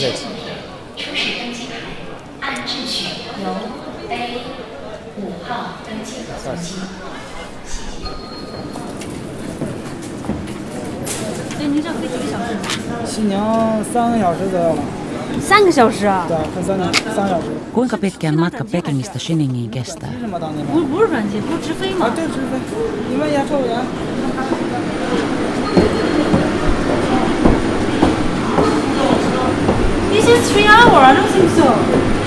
[0.00, 0.16] 您 flight, 的 is 随 it?
[0.16, 0.48] 身物品
[0.96, 1.72] 出示登机牌，
[2.40, 3.04] 按秩序
[3.44, 3.46] 由
[4.08, 4.40] A
[5.18, 6.76] 五号登机口登机。
[11.58, 12.56] 哎，您这飞几个小时？
[13.04, 13.36] 西宁
[13.92, 14.82] 三个小时左右吧，
[15.38, 16.24] 三个小时啊？
[16.26, 17.48] 对，快三个三个小时。
[20.72, 22.10] 不不是转机，不是直飞啊，吗？
[22.16, 22.58] 对，直飞。
[23.10, 23.60] 你问一下售
[30.30, 30.40] 务员。
[30.40, 31.02] This is three hour.
[31.02, 32.19] I don't think so.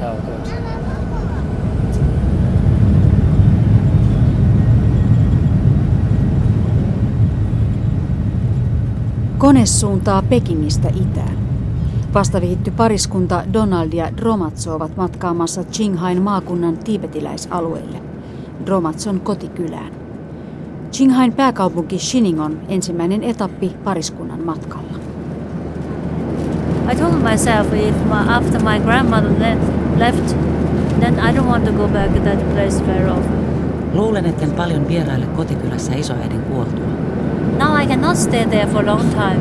[0.00, 0.70] The hotel, good.
[9.38, 11.40] Kone suuntaa Pekingistä itään.
[12.14, 18.02] Vastavihitty pariskunta Donald ja Dromatso ovat matkaamassa Qinghain maakunnan tiibetiläisalueelle,
[18.66, 19.92] Dromatson kotikylään.
[20.98, 24.98] Qinghain pääkaupunki Xining on ensimmäinen etappi pariskunnan matkalla.
[26.92, 30.36] I told myself if my, after my grandmother left, left,
[31.00, 33.40] then I don't want to go back to that place very often.
[33.92, 36.84] Luulen, etten paljon vieraille kotikylässä isoäidin kuoltua.
[37.58, 39.40] Now I cannot stay there for a long time.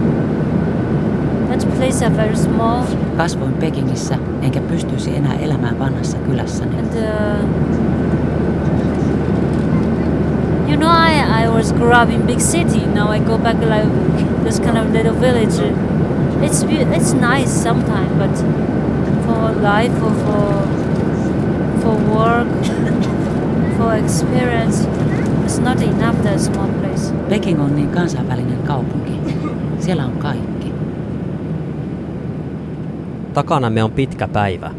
[1.49, 2.83] That place is very small,
[3.17, 6.75] Kasvoin Pekingissä, enkä pystyisi enää elämään vanhassa kylässäni.
[6.79, 7.45] and uh,
[10.69, 12.85] you know I, I was grew up in big city.
[12.95, 13.87] Now I go back like
[14.43, 15.73] this kind of little village.
[16.41, 18.45] It's it's nice sometimes, but
[19.29, 20.49] for life or for
[21.81, 22.47] for work,
[23.77, 24.87] for experience,
[25.43, 27.13] it's not enough that small place.
[27.29, 29.11] Peking on niin kansainvälinen kaupunki.
[29.79, 30.73] Siellä on kaikki.
[33.33, 34.71] Takanamme on pitkä päivä.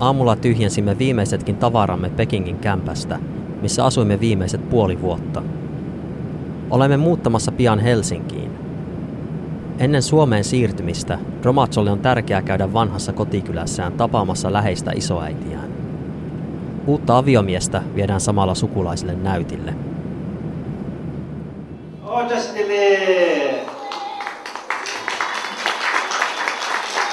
[0.00, 3.18] Aamulla tyhjensimme viimeisetkin tavaramme Pekingin kämpästä,
[3.62, 5.42] missä asuimme viimeiset puoli vuotta.
[6.70, 8.63] Olemme muuttamassa pian Helsinkiin.
[9.78, 15.68] Ennen Suomeen siirtymistä Romatsolle on tärkeää käydä vanhassa kotikylässään tapaamassa läheistä isoäitiään.
[16.86, 19.74] Uutta aviomiestä viedään samalla sukulaisille näytille.
[22.04, 23.64] Odostele!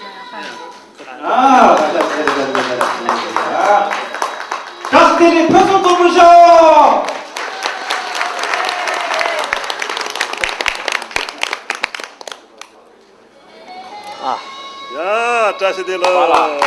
[0.00, 0.86] join our family.
[3.58, 4.15] Ah,
[4.95, 7.05] 가스테리 표정 뽑으셔!
[14.97, 16.01] 야, 짜시딜러.
[16.01, 16.59] 가스테리!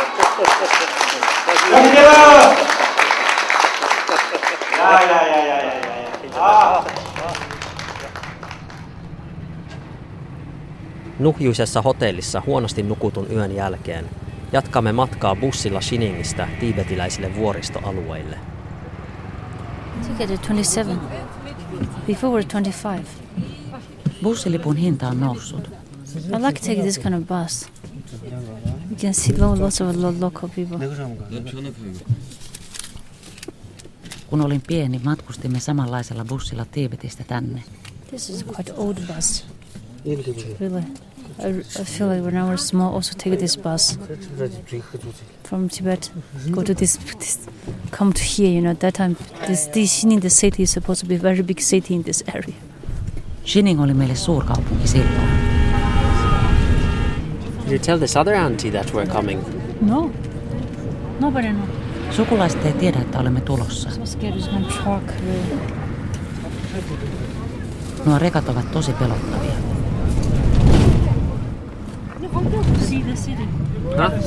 [4.79, 6.37] 야, 야, 야, 야, 야, 야, 야.
[6.37, 6.85] 아.
[11.19, 14.09] Nuhjuisessa hotellissa huonosti nukutun yön jälkeen
[14.52, 18.38] jatkamme matkaa bussilla Shiningistä tiibetiläisille vuoristoalueille.
[20.08, 21.00] Ticket is 27.
[22.06, 23.02] Before we're 25.
[24.22, 25.68] Bussilipun hinta on noussut.
[25.68, 27.66] I like to take this kind of bus.
[28.90, 30.78] You can see lo- lots of lo- local people.
[34.26, 37.62] Kun olin pieni, matkustimme samanlaisella bussilla Tiibetistä tänne.
[38.10, 39.44] This is quite old bus.
[40.60, 40.82] Really.
[41.42, 43.98] I, I feel like when I was small, also take this bus
[45.44, 46.12] from Tibet,
[46.50, 47.38] go to this, this
[47.90, 48.50] come to here.
[48.50, 49.16] You know, that time
[49.46, 52.22] this this Xining, the city is supposed to be a very big city in this
[52.34, 52.54] area.
[53.44, 55.50] Shining oli meille suurkaupunki silloin.
[57.64, 59.40] Did you tell this other auntie that we're coming?
[59.80, 60.10] No,
[61.20, 61.68] nobody know.
[62.10, 63.90] Sukulaiset ei tiedä, että olemme tulossa.
[68.06, 69.52] Nuo rekat ovat tosi pelottavia.
[72.80, 73.48] See the city.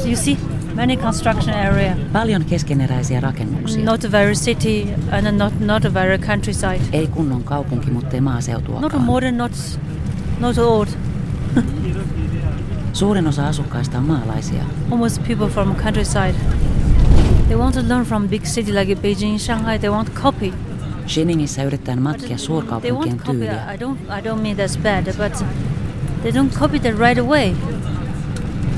[0.09, 0.37] You see
[0.75, 1.95] many construction area.
[2.13, 3.85] Paljon keskeneräisiä rakennuksia.
[3.85, 6.81] Not a very city and not not a very countryside.
[6.91, 9.03] Ei kunnon kaupunki, mutta ei Not maaseutuakaan.
[9.03, 9.51] modern, not
[10.39, 10.87] not old.
[12.93, 14.63] Suurin osa asukkaista on maalaisia.
[14.91, 16.35] Almost people from countryside.
[17.47, 19.79] They want to learn from big city like Beijing, Shanghai.
[19.79, 20.53] They want copy.
[21.07, 23.73] Shiningissä yritetään matkia They suurkaupunkien tyyliä.
[23.73, 25.45] I don't I don't mean that's bad, but
[26.23, 27.53] They don't copy that right away.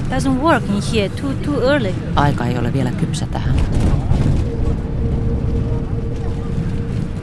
[0.09, 1.09] Doesn't work in here.
[1.09, 1.93] Too too early.
[2.15, 3.55] Aika ei ole vielä kypsä tähän.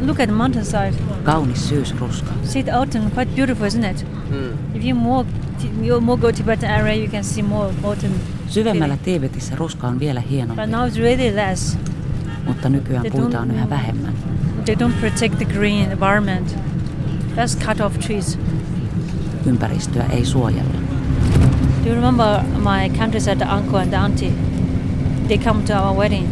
[0.06, 0.92] Look at the mountainside.
[1.24, 2.30] Kaunis syysruska.
[2.44, 4.06] See the autumn, quite beautiful, isn't it?
[4.28, 4.76] Hmm.
[4.76, 5.28] If you more,
[5.82, 8.12] you more go Tibetan area, you can see more autumn.
[8.48, 11.78] Syvemmällä Tiibetissä ruska on vielä hienompi, But now it's really less.
[12.46, 14.12] mutta nykyään They puita on yhä vähemmän.
[14.64, 16.56] They don't protect the green environment.
[17.40, 18.38] Just cut off trees.
[19.46, 20.81] Ympäristöä ei suojella.
[21.84, 24.32] Do you remember my countryside uncle and auntie?
[25.28, 26.26] They come to our wedding.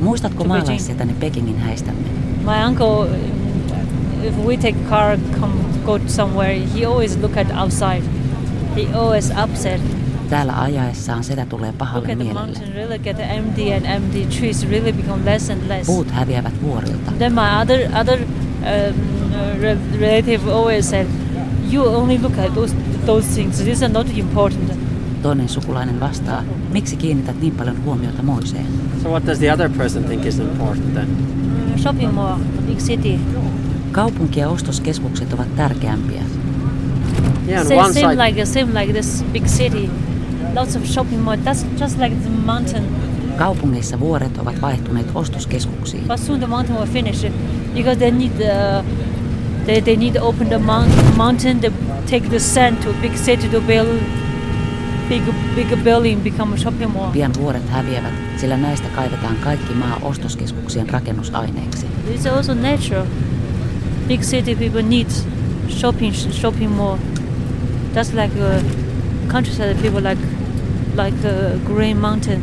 [0.00, 2.00] Muistatko maalaisetäni Pekingin häistämme?
[2.44, 3.06] My uncle,
[4.24, 5.52] if we take car, come
[5.84, 8.02] go somewhere, he always look at outside.
[8.76, 9.80] He always upset.
[10.30, 12.40] Täällä ajaessaan setä tulee Look pahalle the mielelle.
[12.46, 14.26] mountain, really get empty and empty.
[14.38, 15.86] Trees really become less and less.
[15.86, 17.12] Puut häviävät vuorilta.
[17.18, 18.96] Then my other other um,
[19.60, 21.06] re- relative always said,
[21.70, 22.74] "You only look at those
[23.06, 23.62] those things.
[23.62, 24.72] These are not important."
[25.22, 26.42] Toinen sukulainen vastaa,
[26.72, 28.66] miksi kiinnität niin paljon huomiota moiseen?
[29.02, 31.08] So what does the other person think is important then?
[31.08, 33.18] Mm, Shopping mall, big city.
[33.92, 36.22] Kaupunki ja ostoskeskukset ovat tärkeämpiä.
[37.48, 39.90] Yeah, on same, one same side, like same like this big city.
[40.54, 41.36] Lots of shopping mall.
[41.36, 42.84] That's just like the mountain.
[43.36, 46.04] Kaupungeissa vuoret ovat vaihtuneet ostoskeskuksiin.
[46.08, 47.26] But soon the mountain will finish
[47.74, 48.84] because they need the
[49.66, 51.60] they, they need to open the mount, mountain.
[51.60, 51.72] They
[52.10, 54.00] take the sand to a big city to build
[55.08, 55.22] big
[55.54, 57.12] big building, become a shopping mall.
[57.12, 61.86] Pian vuoret häviävät, sillä näistä kaivetaan kaikki maa ostoskeskuksien rakennusaineeksi.
[62.14, 63.06] It's also natural.
[64.08, 65.06] Big city people need
[65.68, 66.98] shopping shopping mall.
[67.96, 68.62] Just like uh,
[69.28, 70.22] countryside people like
[70.96, 72.42] like uh, green mountain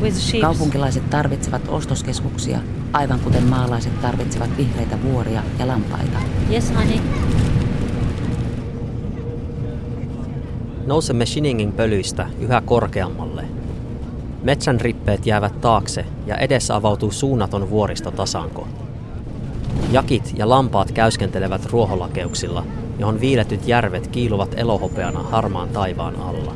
[0.00, 0.40] with sheep.
[0.40, 2.58] Kaupunkilaiset tarvitsevat ostoskeskuksia,
[2.92, 6.18] aivan kuten maalaiset tarvitsevat vihreitä vuoria ja lampaita.
[6.50, 7.00] Yes, honey.
[10.86, 13.44] Nousemme Shiningin pölyistä yhä korkeammalle.
[14.42, 18.68] Metsän rippeet jäävät taakse ja edessä avautuu suunnaton vuoristotasanko.
[19.92, 22.64] Jakit ja lampaat käyskentelevät ruoholakeuksilla,
[22.98, 26.54] johon viiletyt järvet kiiluvat elohopeana harmaan taivaan alla.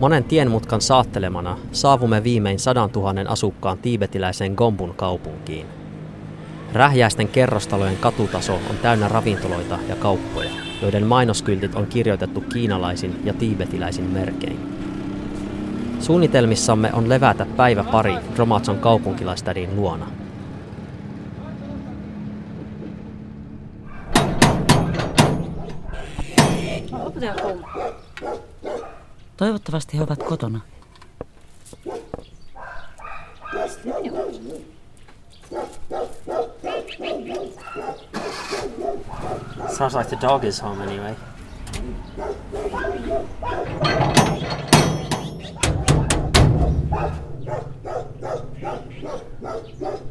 [0.00, 5.66] Monen tienmutkan saattelemana saavumme viimein sadan tuhannen asukkaan tiibetiläiseen Gombun kaupunkiin.
[6.72, 10.50] Rähjäisten kerrostalojen katutaso on täynnä ravintoloita ja kauppoja,
[10.82, 14.78] joiden mainoskyltit on kirjoitettu kiinalaisin ja tiibetiläisin merkein.
[16.00, 20.06] Suunnitelmissamme on levätä päivä pari Dromatson kaupunkilaistädin luona.
[29.36, 30.60] Toivottavasti he ovat kotona.
[39.70, 41.14] Sounds like the dog is home anyway.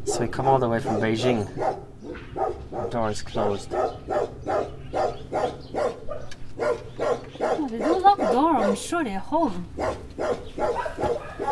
[0.05, 1.47] So we come all the way from Beijing.
[2.71, 3.69] The door is closed.
[7.69, 8.55] They don't lock the door.
[8.57, 9.65] I'm sure they're home.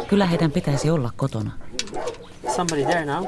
[0.07, 1.51] Kyllä heidän pitäisi olla kotona.
[2.55, 3.25] Somebody there now.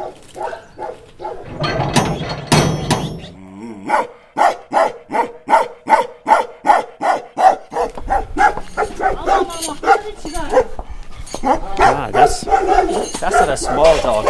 [3.87, 4.16] Mm-hmm.
[11.79, 12.45] Ah, that's
[13.19, 14.25] that's not a small dog.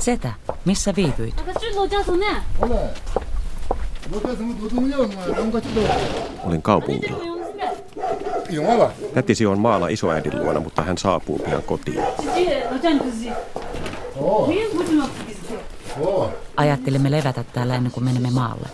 [0.00, 0.32] Setä,
[0.64, 1.34] missä viipyit?
[6.44, 7.40] Olin kaupungilla.
[9.14, 12.02] Tätisi on maalla isoäidin luona, mutta hän saapuu pian kotiin.
[16.56, 18.68] Ajattelimme levätä täällä ennen kuin menemme maalle.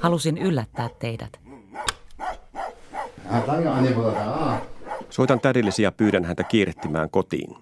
[0.00, 1.40] Halusin yllättää teidät.
[5.10, 7.56] Soitan tädillesi ja pyydän häntä kiirehtimään kotiin.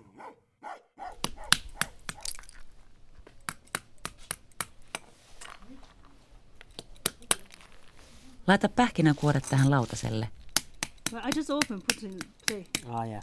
[8.46, 10.28] Laita pähkinänkuoret tähän lautaselle.
[11.12, 12.64] I just open, put in play.
[12.88, 13.22] Ah, yeah.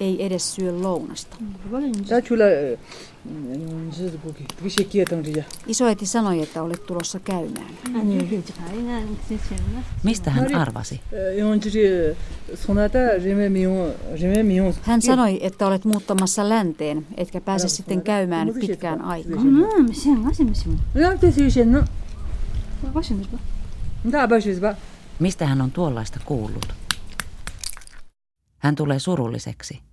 [0.00, 1.36] ei edes syö lounasta.
[5.66, 7.70] Isoäiti sanoi, että olet tulossa käymään.
[10.02, 11.00] Mistä hän arvasi?
[14.82, 19.46] Hän sanoi, että olet muuttamassa länteen, etkä pääse sitten käymään pitkään aikaan.
[25.18, 26.72] Mistä hän on tuollaista kuullut?
[28.58, 29.87] Hän tulee surulliseksi.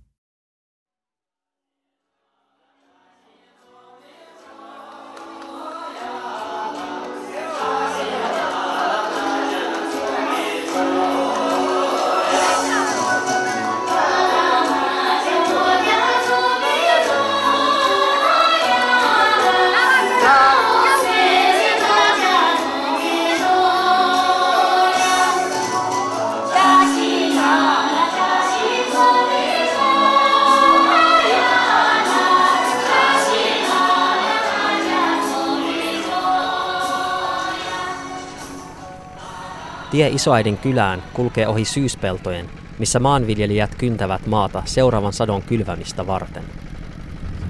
[39.96, 42.46] Tie isoäidin kylään kulkee ohi syyspeltojen,
[42.78, 46.42] missä maanviljelijät kyntävät maata seuraavan sadon kylvämistä varten.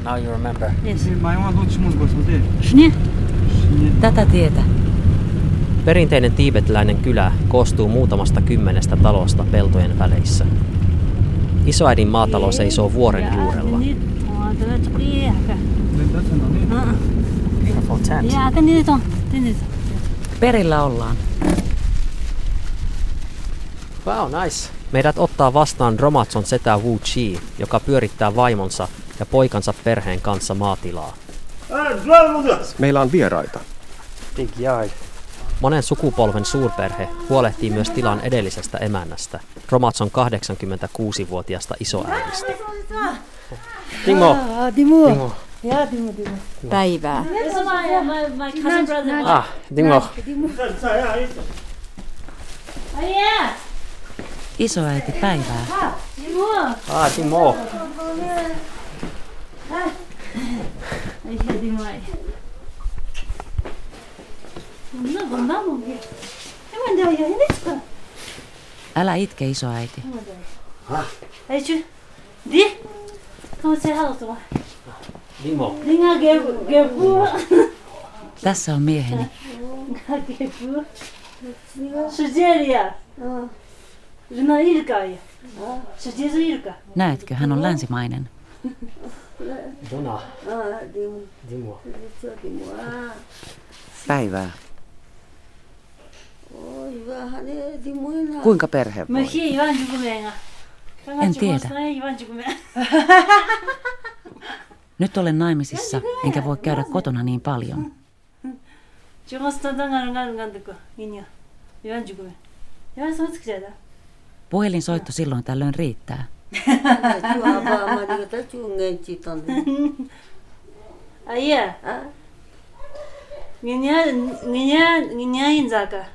[0.05, 0.71] Now you remember.
[4.01, 4.61] Tätä tietä.
[5.85, 10.47] Perinteinen tiibetiläinen kylä koostuu muutamasta kymmenestä talosta peltojen väleissä.
[11.65, 13.79] Isoäidin maatalo seisoo vuoren juurella.
[20.41, 21.17] Perillä ollaan.
[24.07, 24.69] Wow, nice.
[24.93, 31.15] Meidät ottaa vastaan Romatson setä Wu Chi, joka pyörittää vaimonsa ja poikansa perheen kanssa maatilaa.
[32.79, 33.61] Meillä on vieraita.
[35.61, 42.53] Monen sukupolven suurperhe huolehtii myös tilan edellisestä emännästä, Romatson 86-vuotiasta isoäidistä.
[44.05, 44.31] Timo!
[44.31, 45.09] Ah, Timo!
[45.09, 45.33] Timo.
[45.63, 46.37] Ja, Timo, Timo.
[49.25, 50.03] Ah, Timo.
[50.25, 50.51] Timo.
[54.59, 55.67] Isoäiti päivää.
[56.91, 57.57] Ah, Dingmo.
[68.97, 70.03] Älä itke isoäiti.
[75.45, 75.77] Dingmo.
[78.43, 79.27] Tässä on mieheni.
[86.95, 88.29] Näetkö, hän on länsimainen.
[89.91, 90.23] Dona.
[94.07, 94.51] Päivää.
[98.43, 99.07] Kuinka perhe voi?
[101.23, 101.59] En tiedä.
[104.99, 107.93] Nyt olen naimisissa, enkä voi käydä kotona niin paljon.
[114.51, 116.25] Puhelinsoitto silloin tällöin riittää.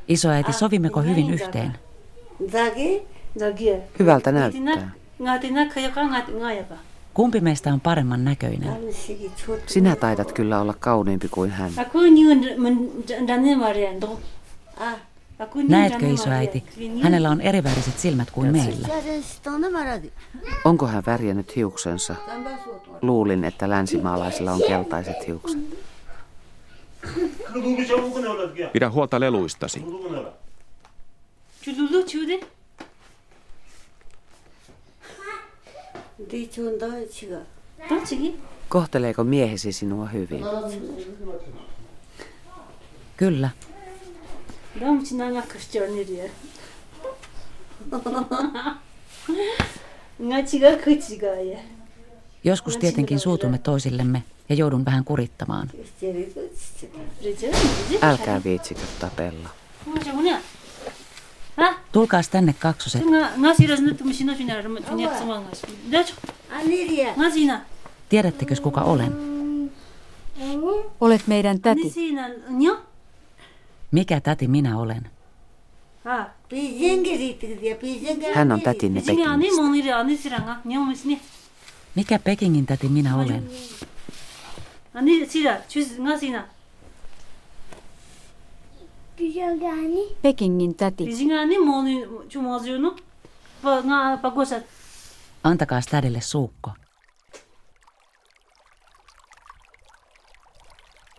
[0.07, 1.71] Isoäiti, sovimmeko hyvin yhteen?
[3.99, 4.91] Hyvältä näyttää.
[7.13, 8.77] Kumpi meistä on paremman näköinen?
[9.67, 11.71] Sinä taidat kyllä olla kauniimpi kuin hän.
[15.67, 16.63] Näetkö isoäiti?
[17.01, 18.87] Hänellä on eriväriset silmät kuin meillä.
[20.65, 22.15] Onko hän värjännyt hiuksensa?
[23.01, 25.59] Luulin, että länsimaalaisilla on keltaiset hiukset.
[28.73, 29.85] Pidä huolta leluistasi.
[38.69, 40.43] Kohteleeko miehesi sinua hyvin?
[43.17, 43.49] Kyllä.
[52.43, 55.69] Joskus tietenkin suutumme toisillemme ja joudun vähän kurittamaan.
[58.01, 59.49] Älkää viitsikö tapella.
[61.91, 63.01] Tulkaas tänne kaksoset.
[68.09, 69.31] Tiedättekö kuka olen?
[71.01, 71.93] Olet meidän täti.
[73.91, 75.09] Mikä täti minä olen?
[78.35, 79.37] Hän on tätinne Pekingistä.
[81.95, 83.49] Mikä Pekingin täti minä olen?
[90.21, 91.03] Pekingin täti.
[95.43, 96.71] Antakaa tädille suukko.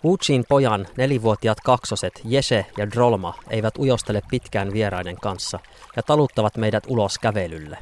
[0.04, 5.58] Wuchin pojan nelivuotiaat kaksoset Jese ja Drolma eivät ujostele pitkään vieraiden kanssa
[5.96, 7.78] ja taluttavat meidät ulos kävelylle.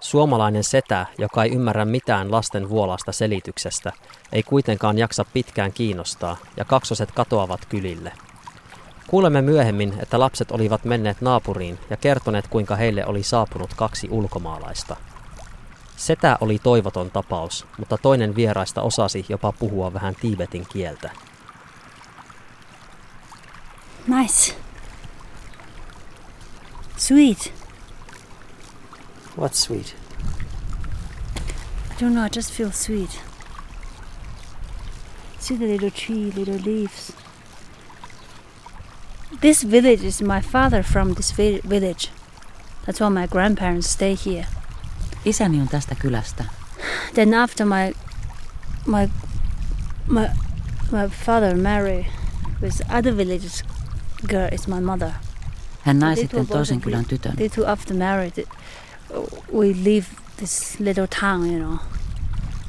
[0.00, 3.92] Suomalainen setä, joka ei ymmärrä mitään lasten vuolasta selityksestä,
[4.32, 8.12] ei kuitenkaan jaksa pitkään kiinnostaa ja kaksoset katoavat kylille.
[9.06, 14.96] Kuulemme myöhemmin, että lapset olivat menneet naapuriin ja kertoneet, kuinka heille oli saapunut kaksi ulkomaalaista.
[15.96, 21.10] Setä oli toivoton tapaus, mutta toinen vieraista osasi jopa puhua vähän tiibetin kieltä.
[24.06, 24.54] Nice.
[26.96, 27.54] Sweet.
[29.38, 29.96] What's sweet?
[31.90, 33.20] I don't know, I just feel sweet.
[35.38, 37.12] See the little tree, little leaves.
[39.40, 42.10] This village is my father from this vi- village.
[42.86, 44.46] That's why my grandparents stay here.
[45.24, 46.44] Isäni on tästä kylästä.
[47.14, 47.94] Then after my
[48.86, 49.10] my
[50.08, 50.28] my
[50.92, 52.06] my father married
[52.62, 53.48] with other village
[54.28, 55.10] girl is my mother.
[55.84, 57.36] Hän nai sitten toisen kylän tytön.
[57.36, 58.46] They two after married,
[59.52, 61.78] we leave this little town, you know.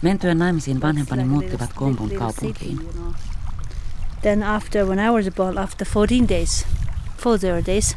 [0.01, 2.89] Mentyään naimisiin vanhempani muuttivat little kaupunkiin.
[4.21, 6.65] Then after when I was born, after 14 days,
[7.23, 7.95] 40 days,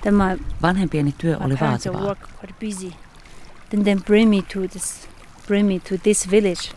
[0.00, 2.16] then my Vanhempieni työ oli vaativaa.
[3.70, 5.08] Then they bring me to this,
[5.46, 6.70] bring me to this village,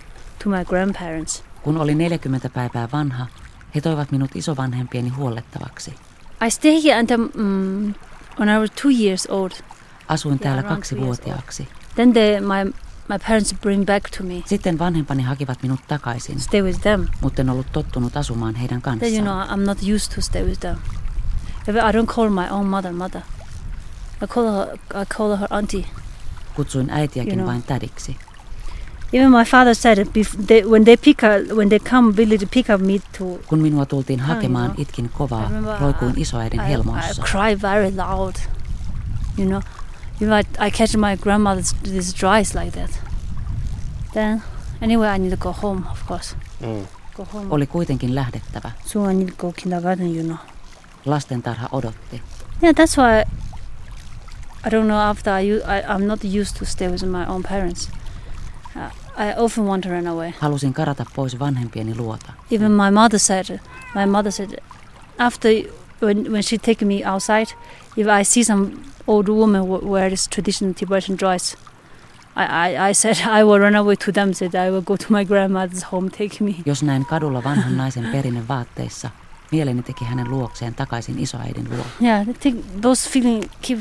[0.43, 1.43] to my grandparents.
[1.63, 3.27] Kun oli 40 päivää vanha,
[3.75, 5.93] he toivat minut isovanhempieni huollettavaksi.
[6.47, 7.93] I stay here until um,
[8.39, 9.51] when I was two years old.
[10.07, 11.67] Asuin Yeah, täällä around kaksivuotiaaksi.
[11.95, 12.73] Then they, my
[13.09, 14.33] my parents bring back to me.
[14.45, 17.07] Sitten vanhempani hakivat minut takaisin, Stay with them.
[17.21, 19.47] mutta en ollut tottunut asumaan heidän Then you kanssaan.
[19.47, 20.77] know I'm not used to stay with them.
[21.67, 23.21] I don't call my own mother mother.
[24.23, 24.67] I call her
[25.01, 25.85] I call her auntie.
[26.59, 27.47] Kutsuin äitiäkin You know.
[27.47, 28.15] vain tädiksi.
[29.13, 29.97] Even my father said
[30.47, 33.85] they, when they pick up, when they come village pick up me to Kun minua
[33.85, 34.81] tultiin Ah, hakemaan, you know.
[34.81, 37.23] itkin I kovaa, remember roikuin I- isoäidin I, I helmoissa.
[37.31, 38.35] cry very loud.
[39.37, 39.61] You know,
[40.21, 42.91] if I, I catch my grandmother's this dries like that.
[44.13, 44.43] Then
[44.81, 46.35] anyway, I need to go home, of course.
[46.61, 46.87] Mm.
[47.17, 47.47] Go home.
[47.49, 48.71] Oli kuitenkin lähdettävä.
[48.85, 50.37] So I need to go kindergarten, you know.
[51.05, 52.21] Lastentarha odotti.
[52.63, 53.23] Yeah, that's why
[54.63, 54.99] I don't know.
[54.99, 57.89] After I, I I'm not used to stay with my own parents.
[58.75, 60.33] Uh, I often want to run away.
[60.39, 62.33] Halusin karata pois vanhempieni luota.
[62.49, 63.59] Even my mother said,
[63.95, 64.59] my mother said,
[65.17, 65.49] after
[65.99, 67.47] when when she take me outside,
[67.97, 71.55] if I see some old woman wear this traditional Tibetan dress,
[72.35, 74.33] I, I, I said I will run away to them.
[74.33, 76.09] Said I will go to my grandmother's home.
[76.09, 76.55] Take me.
[76.65, 79.09] Jos näin kadulla vanhan naisen perinnevaatteissa,
[79.51, 81.85] mieleni teki hänen luokseen takaisin isoäidin luo.
[82.01, 83.79] Yeah, I think those feeling keep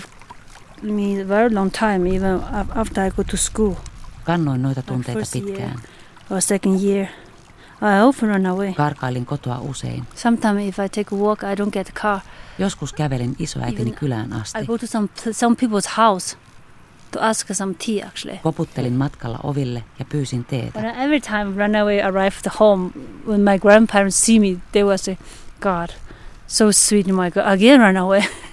[0.82, 3.74] me very long time, even af- after I go to school.
[4.24, 5.80] Kannoin noita tunteita pitkään.
[6.30, 7.06] or second year.
[7.80, 8.72] I often run away.
[8.72, 10.04] Karkailin kotoa usein.
[10.14, 12.20] Sometimes if I take a walk, I don't get a car.
[12.58, 14.58] Joskus kävelin isoäitini Even kylään asti.
[14.58, 16.36] I go to some some people's house
[17.10, 18.02] to ask some tea.
[18.02, 20.80] Actually, Koputtelin matkalla oville ja pyysin teetä.
[20.80, 22.90] I, every time run away, arrive the home,
[23.26, 25.16] when my grandparents see me, they will say,
[25.60, 25.88] "God,
[26.46, 28.22] so sweet, my God, again run away."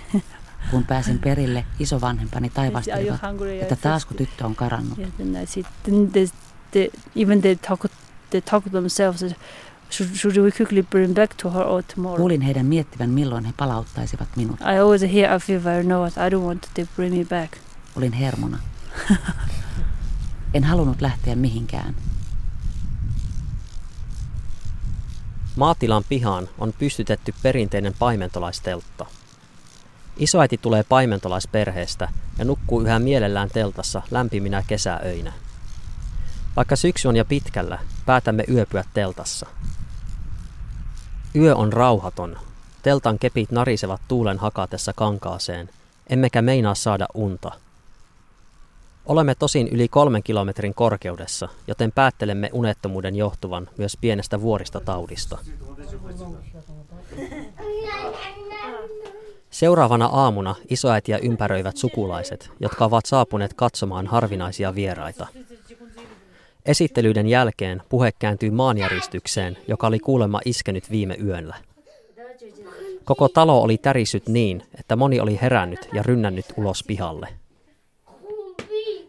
[0.72, 3.20] Kun pääsin perille, isovanhempani taivastelivat,
[3.62, 4.98] että taasko said, tyttö on karannut.
[4.98, 5.64] Yeah, then I see.
[5.84, 6.28] Then they,
[6.72, 7.86] they even they talk,
[8.30, 9.20] they talk to themselves.
[9.20, 9.38] that,
[9.90, 12.18] Should, should we quickly bring back to her or tomorrow?
[12.18, 14.60] Kuulin heidän miettivän, milloin he palauttaisivat minut.
[14.62, 15.84] I always hear, I feel very.
[15.84, 17.58] I don't want to bring me back.
[17.96, 18.60] Olin hermona.
[20.54, 21.96] En halunnut lähteä mihinkään.
[25.56, 29.06] Maatilan pihaan on pystytetty perinteinen paimentolaisteltta.
[30.18, 35.34] Isoäiti tulee paimentolaisperheestä ja nukkuu yhä mielellään teltassa lämpiminä kesäöinä.
[36.56, 39.46] Vaikka syksy on jo pitkällä, päätämme yöpyä teltassa.
[41.36, 42.38] Yö on rauhaton.
[42.84, 45.70] Teltan kepit narisevat tuulen hakatessa kankaaseen,
[46.10, 47.52] emmekä meinaa saada unta.
[49.06, 55.38] Olemme tosin yli kolmen kilometrin korkeudessa, joten päättelemme unettomuuden johtuvan myös pienestä vuoristotaudista.
[59.56, 65.28] Seuraavana aamuna isoäitiä ympäröivät sukulaiset, jotka ovat saapuneet katsomaan harvinaisia vieraita.
[66.66, 71.56] Esittelyiden jälkeen puhe kääntyi maanjäristykseen, joka oli kuulemma iskenyt viime yöllä.
[73.06, 77.28] Koko talo oli tärisyt niin, että moni oli herännyt ja rynnännyt ulos pihalle.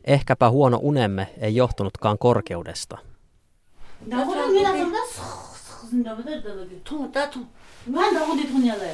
[0.05, 2.99] Ehkäpä huono unemme ei johtunutkaan korkeudesta.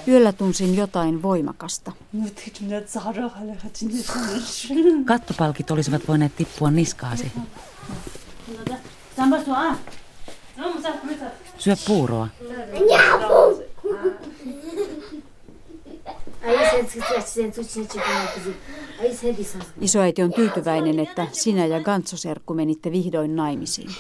[0.09, 1.93] Yöllä tunsin jotain voimakasta.
[5.05, 7.33] Kattopalkit olisivat voineet tippua niskaasi.
[11.59, 12.29] Syö puuroa.
[19.81, 23.91] Isoäiti on tyytyväinen, että sinä ja Gantsoserkku menitte vihdoin naimisiin.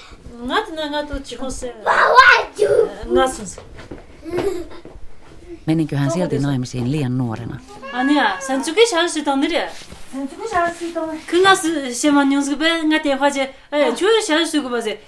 [5.65, 7.59] Meninkö hän silti naimisiin liian nuorena?
[7.91, 9.67] 아니야, 산 죽기 잘 수도 느려.
[10.11, 11.11] 산 죽기 잘 수도.
[11.27, 15.01] 그나스 시만 용스베 nga电话제, 에, 주요 잘 수고 봐세.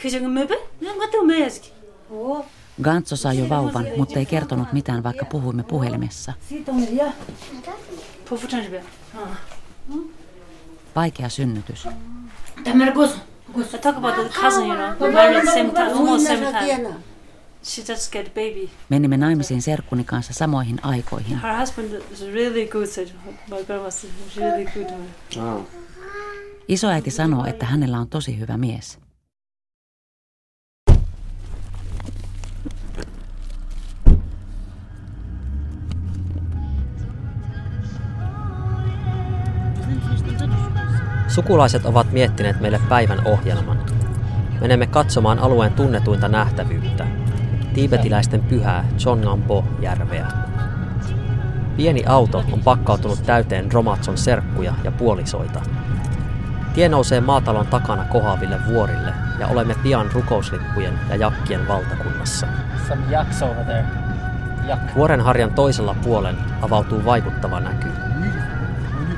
[0.00, 0.54] 그 정도 매베?
[0.80, 1.72] nga 또 매야지.
[2.10, 2.44] 오.
[2.82, 6.32] Gantso sai jo vauvan, mutta ei kertonut mitään, vaikka puhuimme puhelimessa.
[6.48, 7.12] 시동이야.
[8.28, 8.82] 포futan 집에.
[9.14, 9.36] 아.
[10.96, 11.88] Vaikea synnytys.
[12.64, 13.16] 담을 고소.
[13.52, 13.80] 고소.
[13.80, 15.12] talk about the cousin, you know.
[15.12, 17.09] Married at the same time, almost same time.
[17.63, 18.69] She just get baby.
[18.89, 21.37] Menimme naimisiin serkkuni kanssa samoihin aikoihin.
[21.37, 23.07] Her husband is really good, said
[23.49, 24.89] my grandma was really good.
[25.43, 25.67] Oh.
[26.67, 28.99] Isoäiti sanoo, että hänellä on tosi hyvä mies.
[41.27, 43.85] Sukulaiset ovat miettineet meille päivän ohjelman.
[44.61, 47.07] Menemme katsomaan alueen tunnetuinta nähtävyyttä,
[47.73, 50.27] tiibetiläisten pyhää Chongampo-järveä.
[51.77, 55.61] Pieni auto on pakkautunut täyteen Romatson serkkuja ja puolisoita.
[56.73, 62.47] Tie nousee maatalon takana kohaville vuorille ja olemme pian rukouslippujen ja jakkien valtakunnassa.
[64.95, 67.87] Vuorenharjan toisella puolen avautuu vaikuttava näky.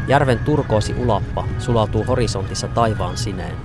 [0.08, 3.56] Järven turkoosi ulappa sulautuu horisontissa taivaan sineen.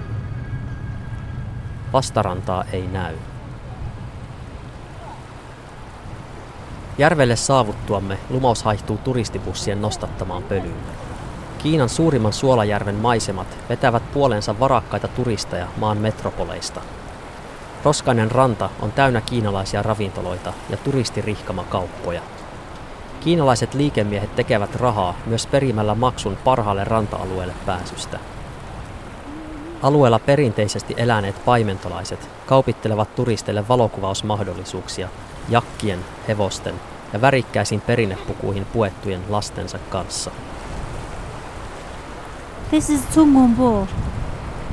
[1.93, 3.15] Vastarantaa ei näy.
[6.99, 10.81] Järvelle saavuttuamme lumaus haihtuu turistibussien nostattamaan pölyyn.
[11.59, 16.81] Kiinan suurimman suolajärven maisemat vetävät puolensa varakkaita turisteja maan metropoleista.
[17.85, 22.23] Roskainen ranta on täynnä kiinalaisia ravintoloita ja turistirihkama kauppoja.
[23.21, 28.19] Kiinalaiset liikemiehet tekevät rahaa myös perimällä maksun parhaalle ranta-alueelle pääsystä.
[29.83, 35.09] Alueella perinteisesti eläneet paimentolaiset kaupittelevat turisteille valokuvausmahdollisuuksia
[35.49, 36.75] jakkien, hevosten
[37.13, 40.31] ja värikkäisiin perinnepukuihin puettujen lastensa kanssa.
[42.71, 43.87] This is Tungumbo.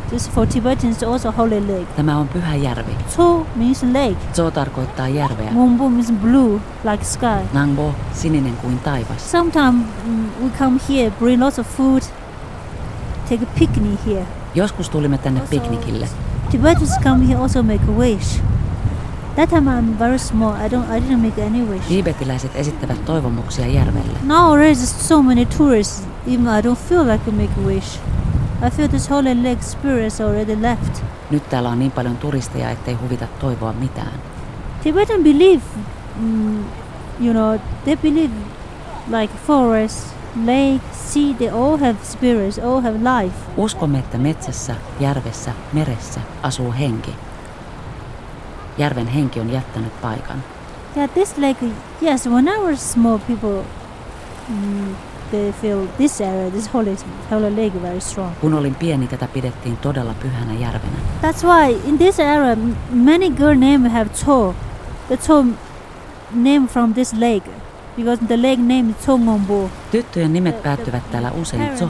[0.10, 1.94] This for Tibetans also holy lake.
[1.96, 2.92] Tämä on pyhä järvi.
[3.16, 4.18] Cho means lake.
[4.34, 5.52] Zo tarkoittaa järveä.
[5.52, 6.60] Ngumbo means blue,
[6.92, 7.48] like sky.
[7.54, 9.32] Nangbo, sininen kuin taivas.
[9.32, 12.02] Sometimes mm, we come here, bring lots of food,
[13.30, 14.26] take a picnic here.
[14.56, 16.10] Joskus tulimme tänne piknikille.
[16.52, 18.42] Tibetans come here also make a wish.
[19.36, 20.54] That time I'm very small.
[20.54, 20.90] I don't.
[20.90, 21.88] I didn't make any wish.
[21.88, 24.18] Tiibetiläiset esittävät toivomuksia järvelle.
[24.24, 26.08] Nowadays there's so many tourists.
[26.28, 28.00] Even I don't feel like I make a wish.
[28.68, 29.10] I feel this
[29.62, 31.04] spirit is already left.
[31.32, 34.12] Nyt täällä on niin paljon turisteja, ettei huvita toivoa mitään.
[34.84, 35.64] Tibetan believe,
[36.16, 36.60] mm,
[37.20, 38.34] you know, they believe
[39.08, 40.08] like forest,
[40.46, 43.36] lake, sea, they all have spirits, all have life.
[43.58, 47.16] Uskomme, että metsässä, järvessä, meressä asuu henki.
[48.78, 50.44] Järven henki on jättänyt paikan.
[50.98, 51.66] Yeah, this lake,
[52.02, 53.64] yes, when I was small, people,
[54.50, 54.96] mm,
[55.32, 56.96] they feel this area, this holy,
[57.32, 58.32] holy lake very strong.
[58.42, 60.98] Kun olin pieni, tätä pidettiin todella pyhänä järvenä.
[61.22, 62.56] That's why in this area,
[62.90, 64.56] many girl name have Cho.
[65.08, 65.46] The Cho
[66.34, 67.52] name from this lake,
[67.96, 69.70] because the lake name is Chongombo.
[69.92, 71.82] Tyttöjen nimet päättyvät täällä usein us.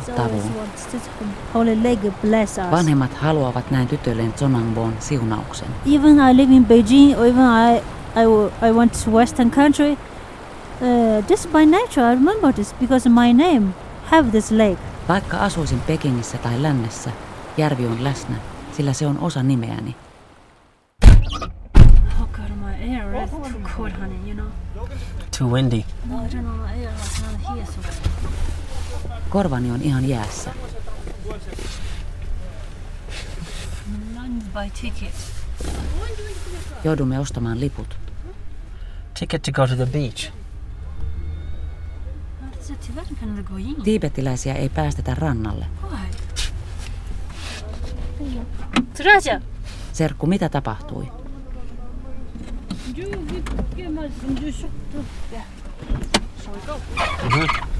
[2.71, 5.67] Vanhemmat haluavat näin tytöilleen Zonangboon siunauksen.
[5.85, 7.77] even I live in Beijing, or even I,
[8.15, 8.25] I,
[8.69, 13.73] I went to Western country, uh, this by nature, I remember this because my name
[14.05, 14.77] have this lake.
[15.07, 17.11] Vaikka asuisin Pekingissä tai lännessä,
[17.57, 18.35] järvi on läsnä,
[18.71, 19.95] sillä se on osa nimeäni.
[22.21, 24.17] Oh God, my air is too cold, honey.
[24.27, 24.64] You know
[25.37, 25.83] too windy.
[29.29, 30.53] Korvani on ihan jäässä.
[36.83, 37.97] Joudumme ostamaan liput.
[39.19, 40.31] Ticket to go to the beach.
[43.83, 45.65] Tiibetiläisiä ei päästetä rannalle.
[49.93, 51.24] Serkku, mitä tapahtui?
[52.95, 53.41] 就给
[53.75, 54.03] 给嘛，
[54.39, 54.67] 就少
[55.29, 55.43] 点，
[56.37, 57.74] 少一个。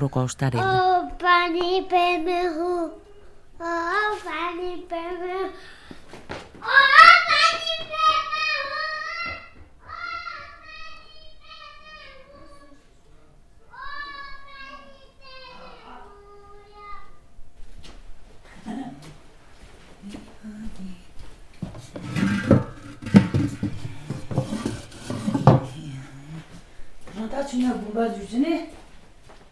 [0.00, 0.60] muruko austarin.
[0.60, 2.99] O, pani pemehu.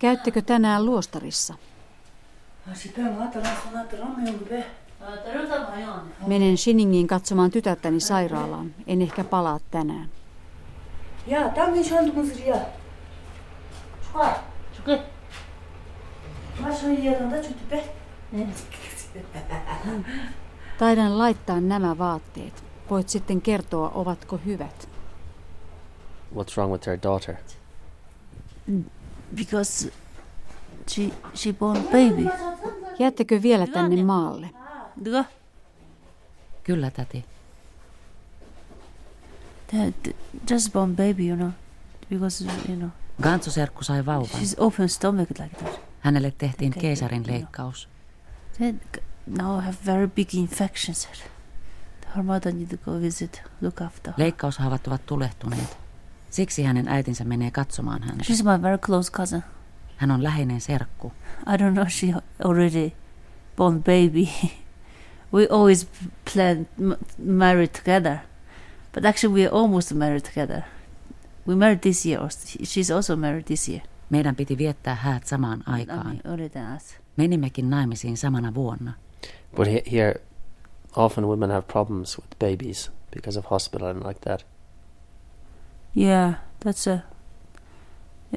[0.09, 1.55] Käyttekö tänään luostarissa?
[6.27, 8.75] Menen Shiningiin katsomaan tytärtäni sairaalaan.
[8.87, 10.09] En ehkä palaa tänään.
[11.27, 11.75] Ja, tämä on
[20.79, 22.64] Taidan laittaa nämä vaatteet.
[22.90, 24.88] Voit sitten kertoa, ovatko hyvät.
[26.35, 27.35] What's wrong with her daughter?
[28.66, 28.85] Mm.
[29.36, 29.90] Because
[30.88, 32.28] she she born baby.
[32.98, 34.50] Jäättekö vielä tänne maalle?
[35.04, 35.24] 누가?
[36.64, 37.24] Kyllä, täti.
[39.70, 39.94] That
[40.50, 41.50] just born baby, you know,
[42.10, 42.90] because you know
[43.22, 44.40] Gantsoserkku sai vauvan.
[44.40, 45.80] she's open stomach like that.
[46.00, 47.34] Hänelle tehtiin Okay, keisarin okay.
[47.34, 47.88] leikkaus.
[48.58, 48.80] Then
[49.26, 51.08] now I have very big infections.
[52.16, 54.12] Her mother need to go visit, look after.
[54.12, 54.24] her.
[54.24, 55.76] Leikkaushaavat ovat tulehtuneet.
[56.30, 58.24] Siksi hänen äitinsä menee katsomaan häntä.
[58.24, 59.42] She's my very close cousin.
[59.96, 61.12] Hän on läheinen serkku.
[61.46, 62.06] I don't know she
[62.44, 62.92] already
[63.56, 64.28] born baby.
[65.34, 65.88] we always
[66.34, 68.16] plan m- marry together,
[68.94, 70.62] but actually we are almost married together.
[71.48, 72.20] We married this year.
[72.62, 73.82] She's also married this year.
[74.10, 76.20] Meidän piti viettää häät samaan I aikaan.
[76.76, 76.96] us.
[77.16, 78.92] Menimmekin naimisiin samana vuonna.
[79.56, 80.14] But he- here,
[80.96, 84.46] often women have problems with babies because of hospital and like that.
[85.98, 86.34] Yeah,
[86.64, 86.98] that's a.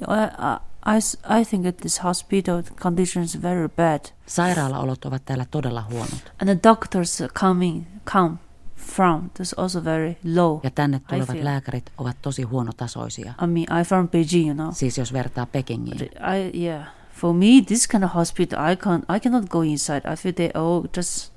[0.08, 1.00] I, I,
[1.41, 6.32] I think that this hospital condition is very bad, Sairaalaolot ovat täällä todella huonot.
[6.41, 8.38] and the doctors coming come
[8.78, 10.60] from is also very low.
[10.63, 13.34] Ja tänne I tulevat lääkärit ovat tosi huonotasoisia.
[13.43, 14.74] I mean, I from Beijing, you know.
[14.74, 15.97] Siis jos vertaa Pekingiin.
[15.97, 16.88] But I yeah.
[17.13, 19.04] For me, this kind of hospital, I can't.
[19.15, 20.02] I cannot go inside.
[20.13, 21.34] I feel they all just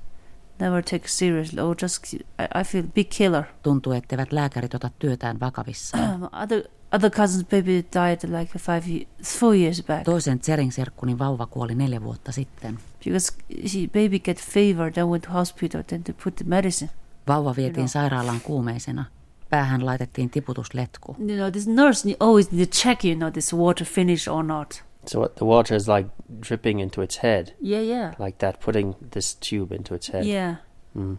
[0.59, 1.61] never take seriously.
[1.61, 2.19] Or just I,
[2.61, 3.43] I feel big killer.
[3.63, 6.23] Tuntuu, etteivät lääkärit ota työtään vakavissaan.
[6.43, 6.63] other
[6.93, 9.05] other cousins' baby died like five,
[9.39, 12.79] four years back Toisen Tserin serkkuni vauva kuoli neljä vuotta sitten.
[13.05, 13.33] because
[13.67, 14.91] she baby get fever.
[14.91, 15.83] Then went to hospital.
[15.87, 16.91] Then they put the medicine.
[17.27, 17.87] Vauva vietiin Joo.
[17.87, 19.05] sairaalaan kuumeisena.
[19.49, 21.15] Päähän laitettiin tiputusletku.
[21.19, 23.05] You know, this nurse always need to check.
[23.05, 24.83] You know, this water finish or not.
[25.09, 26.07] So what, the water is like
[26.39, 30.25] dripping into its head, Yeah, yeah, like that, putting this tube into its head.
[30.25, 30.55] yeah.
[30.97, 31.17] Mm.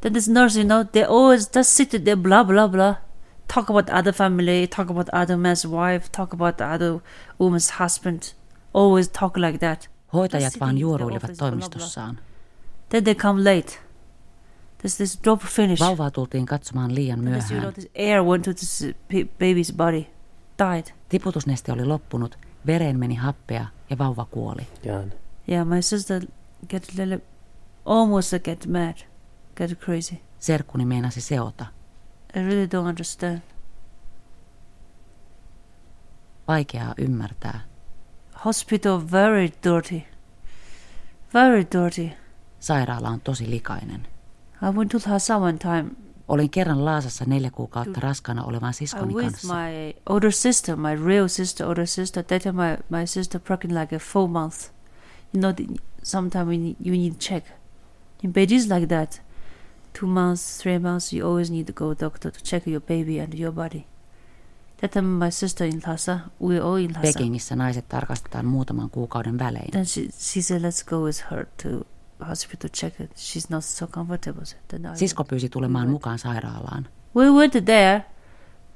[0.00, 2.94] Then this nurse, you know, they always just sit there, blah blah blah,
[3.48, 7.00] talk about other family, talk about other man's wife, talk about the other
[7.38, 8.32] woman's husband,
[8.72, 9.88] always talk like that.
[10.12, 11.68] Hoitajat Just vaan sitting in the juoruilivat office, blah, blah, blah.
[11.68, 12.18] toimistossaan.
[12.88, 13.78] Then they come late.
[14.78, 15.80] There's this drop finish.
[15.80, 17.74] Vauvaa tultiin katsomaan liian Then this, you know, myöhään.
[17.74, 20.06] this air went to this uh, baby's body,
[20.58, 20.92] died.
[21.08, 24.66] Tiputusneste oli loppunut, vereen meni happea ja vauva kuoli.
[24.86, 25.04] Yeah.
[25.48, 26.22] Yeah, my sister
[26.68, 27.20] get little,
[27.84, 28.96] almost get mad,
[29.56, 30.16] get crazy.
[30.38, 31.66] Serkkuni meinasi seota.
[32.36, 33.38] I really don't understand.
[36.48, 37.60] Vaikeaa ymmärtää.
[38.44, 40.02] Hospital very dirty,
[41.34, 42.10] very dirty.
[42.60, 44.06] Sairaala on tosi likainen.
[44.62, 45.90] I went to Lhasa one time.
[46.28, 49.54] Olin kerran Laasassa neljä kuukautta raskaana olevan I siskoni with kanssa.
[49.54, 52.24] my older sister, my real sister, older sister.
[52.24, 54.70] That time my, my sister pregnant like a four month.
[55.34, 57.44] You know, the, sometime we need, you need check.
[58.22, 59.22] In is like that.
[60.00, 63.34] Two months, three months, you always need to go doctor to check your baby and
[63.34, 63.84] your body.
[64.80, 67.02] That time my sister in Lhasa, we all in Lhasa.
[67.02, 69.70] Pekingissä naiset tarkastetaan muutaman kuukauden välein.
[69.70, 71.86] Then she, she said, let's go with her to
[72.24, 73.16] hospital check it.
[73.16, 74.42] She's not so comfortable.
[74.68, 76.88] Then Sisko pyysi tulemaan mukaan sairaalaan.
[77.16, 78.02] We went there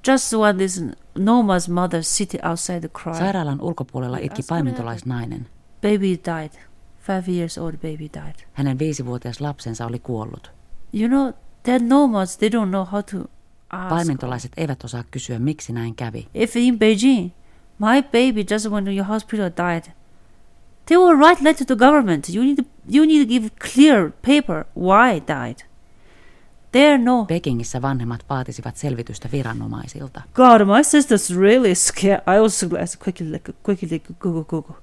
[0.08, 0.82] just when this
[1.18, 3.14] Norma's mother sitting outside the cry.
[3.18, 5.46] Sairaalan ulkopuolella itki paimentolaisnainen.
[5.82, 6.60] Baby died.
[7.06, 8.34] Five years old baby died.
[8.52, 10.50] Hänen viisivuotias lapsensa oli kuollut.
[10.92, 11.32] You know,
[11.62, 13.30] they're Normas, they don't know how to
[13.70, 13.88] ask.
[13.88, 16.28] Paimentolaiset eivät osaa kysyä, miksi näin kävi.
[16.34, 17.32] If in Beijing,
[17.78, 19.92] my baby just went to your hospital died,
[20.86, 22.28] they will write letter to government.
[22.28, 25.66] You need to, you need to give clear paper why died.
[26.72, 27.24] There no.
[27.24, 30.22] Pekingissä vanhemmat vaatisivat selvitystä viranomaisilta.
[30.34, 32.22] God, my sister's really scared.
[32.34, 34.76] I also glass quickly, like, quickly Google, Google.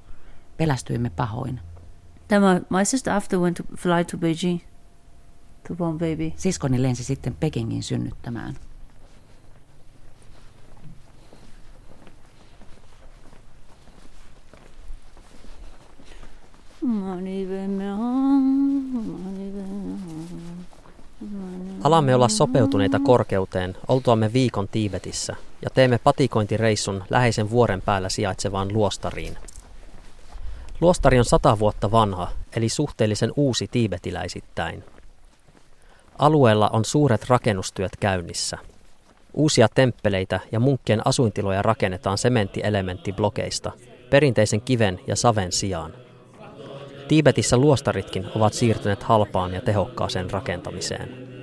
[0.58, 1.60] Pelästyimme pahoin.
[2.28, 4.62] Then my, my sister after went to fly to Beijing
[5.68, 6.34] to born baby.
[6.36, 8.56] Siskoni lensi sitten Pekingin synnyttämään.
[21.84, 29.38] Alamme olla sopeutuneita korkeuteen oltuamme viikon Tiibetissä ja teemme patikointireissun läheisen vuoren päällä sijaitsevaan luostariin.
[30.82, 34.84] Luostari on sata vuotta vanha, eli suhteellisen uusi tiibetiläisittäin.
[36.20, 38.58] Alueella on suuret rakennustyöt käynnissä.
[39.34, 43.72] Uusia temppeleitä ja munkkien asuintiloja rakennetaan sementtielementtiblokeista,
[44.10, 46.03] perinteisen kiven ja saven sijaan.
[47.08, 51.34] Tiibetissä luostaritkin ovat siirtyneet halpaan ja tehokkaaseen rakentamiseen.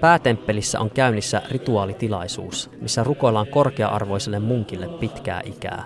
[0.00, 5.84] Päätemppelissä on käynnissä rituaalitilaisuus, missä rukoillaan korkea-arvoiselle munkille pitkää ikää.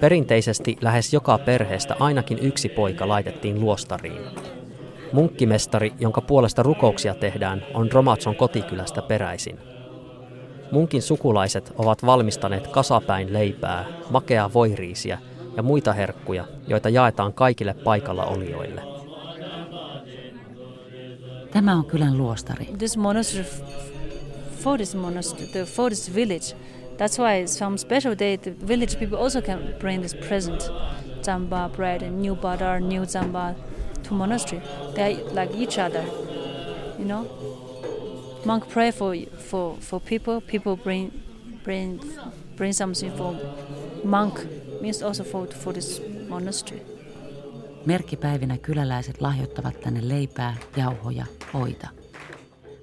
[0.00, 4.22] Perinteisesti lähes joka perheestä ainakin yksi poika laitettiin luostariin.
[5.12, 9.71] Munkkimestari, jonka puolesta rukouksia tehdään, on Romatson kotikylästä peräisin.
[10.72, 15.18] Munkin sukulaiset ovat valmistaneet kasapäin leipää, makeaa voiriisiä
[15.56, 18.82] ja muita herkkuja, joita jaetaan kaikille paikalla olijoille.
[21.50, 22.68] Tämä on kylän luostari.
[22.78, 23.44] This monastery,
[24.58, 26.56] Fortis monastery, the Fortis village,
[26.96, 30.70] that's why some special day the village people also can bring this present,
[31.22, 33.54] zamba bread and new butter, new zamba
[34.08, 34.62] to monastery.
[34.94, 36.04] They like each other,
[36.98, 37.41] you know.
[38.44, 40.40] Monk pray for for for people.
[40.40, 41.12] People bring
[41.64, 42.00] bring
[42.56, 43.34] bring something for
[44.04, 44.40] monk
[44.80, 46.80] means also for for this monastery.
[47.86, 51.88] Merkkipäivinä kyläläiset lahjoittavat tänne leipää, jauhoja, voita.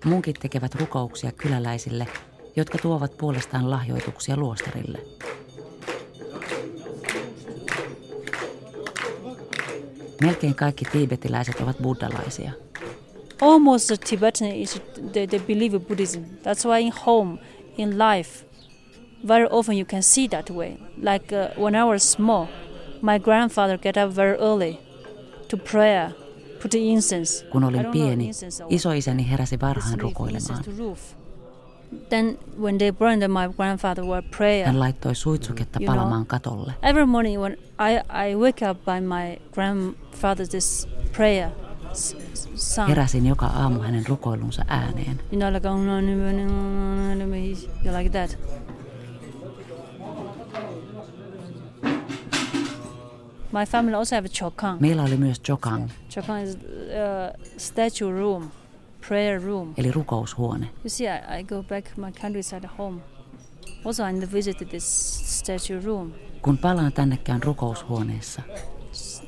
[0.05, 2.07] Munkit tekevät rukouksia kyläläisille,
[2.55, 4.99] jotka tuovat puolestaan lahjoituksia luostarille.
[10.21, 12.51] Melkein kaikki tiibetiläiset ovat buddhalaisia.
[13.41, 16.37] Almost the Tibetan is they, they believe in Buddhism.
[16.43, 17.39] That's why in home,
[17.77, 18.43] in life,
[19.23, 20.77] very often you can see that way.
[21.01, 22.47] Like uh, when I was small,
[23.01, 24.79] my grandfather get up very early
[25.47, 26.13] to prayer,
[26.61, 27.45] put the incense.
[27.51, 28.31] Kun olin pieni,
[28.69, 30.63] isoisäni heräsi varhain rukoilemaan.
[32.09, 34.65] Then when they burned my grandfather were prayer.
[34.65, 36.73] Hän laittoi suitsuketta palamaan katolle.
[36.81, 41.51] Every morning when I, I wake up by my grandfather's this prayer.
[42.87, 45.19] Heräsin joka aamu hänen rukoilunsa ääneen.
[53.51, 54.79] My family also have a chokang.
[54.79, 55.89] Meillä oli myös chokang.
[56.09, 58.51] Chokang is a statue room,
[59.07, 59.73] prayer room.
[59.77, 60.65] Eli rukoushuone.
[60.65, 63.01] You see, I, I go back my countryside home.
[63.85, 64.85] Also, I visited this
[65.39, 66.13] statue room.
[66.41, 68.41] Kun palaan tänne käyn rukoushuoneessa.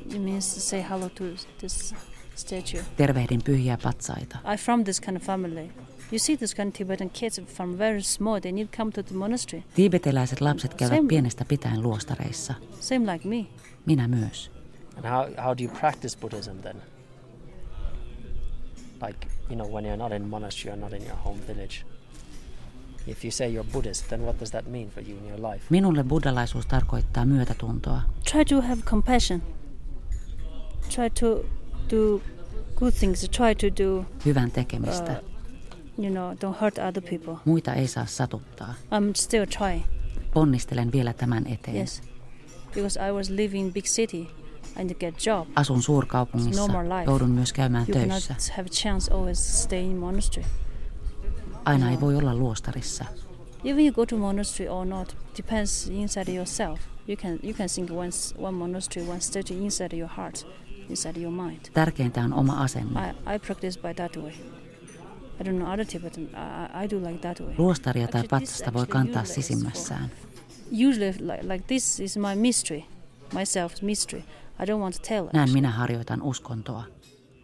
[0.06, 1.24] It means to say hello to
[1.60, 1.96] this
[2.36, 2.84] statue.
[2.98, 4.38] Tervehdin pyhiä patsaita.
[4.44, 5.70] I'm from this kind of family.
[6.12, 9.16] You see this kind of Tibetan kids from very small, they need come to the
[9.16, 9.64] monastery.
[9.76, 11.08] Tiibetiläiset lapset käyvät Same.
[11.08, 12.54] pienestä pitäen luostareissa.
[12.80, 13.46] Same like me.
[13.86, 14.52] Minä myös.
[14.98, 16.76] And how, how do you practice Buddhism then?
[19.08, 21.86] Like, you know, when you're not in monastery, you're not in your home village.
[23.08, 25.66] If you say you're Buddhist, then what does that mean for you in your life?
[25.70, 28.02] Minulle buddhalaisuus tarkoittaa myötätuntoa.
[28.32, 29.42] Try to have compassion.
[30.96, 31.46] Try to
[31.90, 32.22] do
[32.76, 33.30] good things.
[33.30, 35.22] Try to do hyvän tekemistä.
[35.22, 37.36] Uh, you know, don't hurt other people.
[37.46, 38.74] Muita ei saa satuttaa.
[38.92, 39.84] I'm still trying.
[40.34, 41.78] Ponnistelen vielä tämän eteen.
[41.78, 42.02] Yes
[42.74, 44.30] because I was living in big city
[44.76, 45.48] and get job.
[45.56, 46.62] Asun suurkaupungissa.
[47.06, 48.36] Joudun myös käymään you töissä.
[48.58, 50.46] have chance always stay in monastery.
[51.66, 53.06] Aina ei voi olla luostarissa.
[53.64, 56.80] Even you go to monastery or not, depends inside yourself.
[57.08, 60.48] You can you can think one one monastery, one statue inside your heart,
[60.92, 61.60] inside your mind.
[61.74, 63.10] Tärkeintä on oma asenne.
[63.10, 64.34] I, I practice by that way.
[65.40, 65.86] I don't know other.
[65.86, 67.54] I, I do like that way.
[67.58, 70.12] Luostaria tai patsasta voi kantaa sisimmässään
[70.72, 72.84] usually like, like this is my mystery,
[73.34, 74.24] myself mystery.
[74.60, 75.30] I don't want to tell.
[75.34, 76.84] Näin minä harjoitan uskontoa.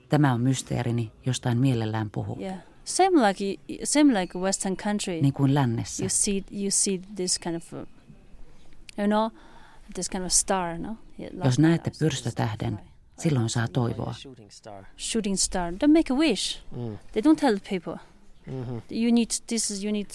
[0.10, 2.38] Tämä on mysteerini, jostain mielellään puhu.
[2.41, 2.58] Yeah.
[2.84, 5.22] Same like same like Western country.
[5.22, 6.04] Niin kuin lännessä.
[6.04, 7.74] You see you see this kind of
[8.98, 9.30] you know
[9.93, 10.98] this kind of star, no?
[11.20, 12.80] Yeah, Jos näette pyrstötähden,
[13.20, 14.15] silloin saa toivoa.
[14.97, 15.74] Shooting star.
[15.74, 16.59] Don't make a wish.
[16.72, 16.97] Mm.
[17.11, 17.97] They don't tell people.
[18.47, 18.82] Mm-hmm.
[18.89, 19.84] You need this.
[19.84, 20.09] You need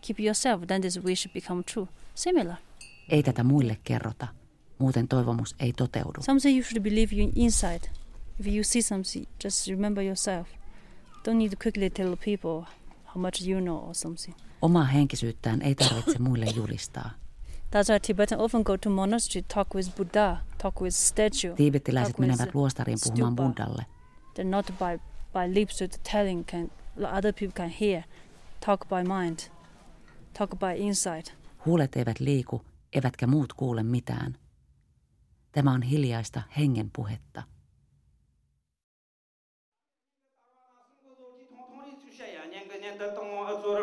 [0.00, 0.66] keep yourself.
[0.66, 1.88] Then this wish become true.
[2.14, 2.56] Similar.
[3.08, 4.28] Ei tätä muille kerrota.
[4.78, 6.22] Muuten toivomus ei toteudu.
[6.22, 7.90] Something you should believe you inside.
[8.40, 10.48] If you see something, just remember yourself.
[11.28, 12.72] Don't need to quickly tell people
[13.04, 14.36] how much you know or something.
[14.62, 17.10] Omaa henkisyyttään ei tarvitse muille julistaa.
[17.72, 21.54] That's why Tibetan often go to monastery, talk with Buddha, talk with statue.
[21.54, 23.86] Tiibettiläiset menevät luostariin puhumaan Buddhalle.
[24.34, 25.00] They're not by,
[25.32, 26.70] by lips to telling, can,
[27.16, 28.02] other people can hear.
[28.66, 29.38] Talk by mind,
[30.38, 31.32] talk by inside.
[31.66, 32.62] Huulet eivät liiku,
[32.92, 34.36] eivätkä muut kuule mitään.
[35.52, 37.42] Tämä on hiljaista hengen puhetta.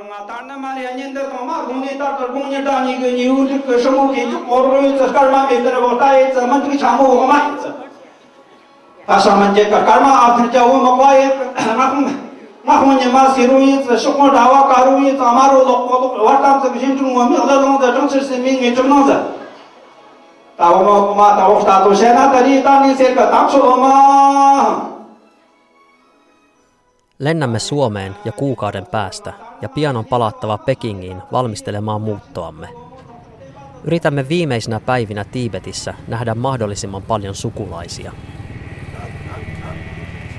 [0.10, 2.66] nga tar na ma re nyen de ta ma gung ni ta ta gung ni
[2.66, 5.46] da ni ge ni u de ke shmo ge ji or ro ta kar ma
[5.46, 7.38] me de ro ta ye ta man tri cha mo ho ma
[9.06, 11.30] ta sa man je ka kar ma a thir cha wo ma kwa ye
[11.78, 12.10] ma khum
[12.66, 15.14] ma khum ni ma si ru ye ta shuk mo da wa ka ru ye
[15.14, 17.94] ta ma ro lo ko wa ta ta jin chung mo mi ala dong da
[17.94, 19.18] chung se se mi mi chung no da
[20.58, 23.30] ta wo ma ta wo ta to she na ta ri ta ni se ka
[23.30, 23.94] ta cho ma
[27.20, 32.70] Lennämme Suomeen jo kuukauden päästä ja pian on palattava Pekingiin valmistelemaan muuttoamme.
[33.84, 38.12] Yritämme viimeisinä päivinä Tiibetissä nähdä mahdollisimman paljon sukulaisia.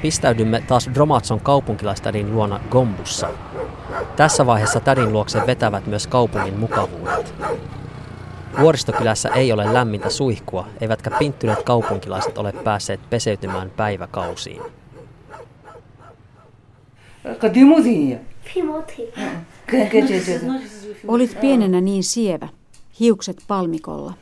[0.02, 3.28] Pistäydymme taas Dromatson kaupunkilaistädin luona Gombussa.
[4.16, 7.34] Tässä vaiheessa tädin luokse vetävät myös kaupungin mukavuudet.
[8.60, 14.79] Vuoristokylässä ei ole lämmintä suihkua, eivätkä pinttyneet kaupunkilaiset ole päässeet peseytymään päiväkausiin.
[21.08, 22.48] Olit pienenä niin sievä,
[23.00, 24.14] hiukset palmikolla.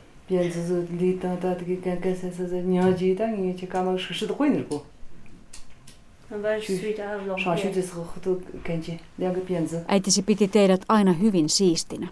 [9.88, 12.08] Äitisi piti teidät aina hyvin siistinä.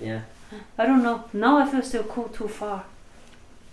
[0.00, 0.22] Yeah.
[0.77, 1.19] I don't know.
[1.33, 2.79] Now I feel still cool too far.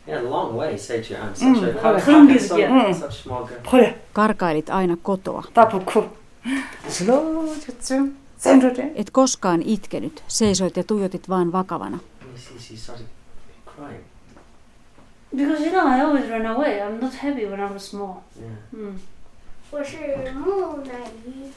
[0.07, 1.37] Yeah, long way, say to your aunt.
[1.37, 2.95] Mm, Such a- how- how can so- Mm.
[2.95, 5.45] such small girl- Karkailit aina kotoa.
[6.89, 7.49] Slow,
[8.95, 11.99] Et koskaan itkenyt, seisoit ja tuijotit vaan vakavana.
[12.23, 13.07] You see, she started
[13.77, 14.05] crying.
[15.37, 16.81] Because you know, I always ran away.
[16.81, 18.15] I'm not happy when I was small.
[18.41, 18.51] Yeah.
[18.73, 18.99] Mm.
[19.73, 19.97] 我是
[20.35, 20.95] 木乃
[21.27, 21.53] 伊。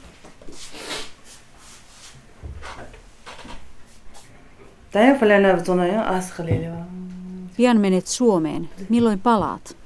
[7.57, 8.69] Pian menet Suomeen.
[8.89, 9.77] Milloin palaat?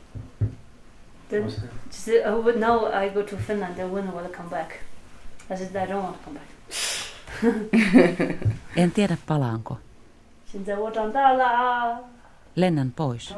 [2.26, 3.90] Oh, now I go to Finland, then
[4.38, 4.72] come back?
[5.50, 6.52] I don't want to come back.
[8.76, 9.78] en tiedä palaanko.
[12.56, 13.36] Lennän pois.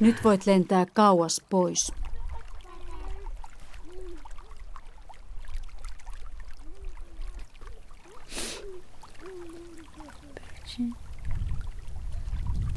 [0.00, 1.92] Nyt voit lentää kauas pois.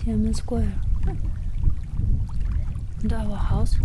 [0.10, 0.72] Tiananmen Square.
[3.04, 3.76] And our house.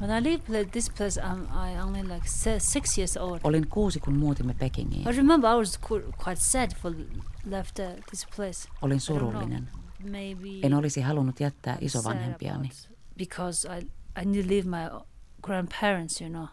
[0.00, 0.40] When I leave
[0.72, 3.40] this place, I'm I only like six years old.
[3.44, 5.06] Olin kuusi, kun muutimme Pekingiin.
[5.06, 5.76] I remember I was
[6.24, 6.94] quite sad for
[7.44, 8.66] left uh, this place.
[8.82, 9.68] Olin I don't know, surullinen.
[10.04, 12.70] Maybe En olisi halunnut jättää isovanhempiani.
[13.18, 13.86] because I
[14.22, 14.88] I need to leave my
[15.42, 16.46] grandparents, you know.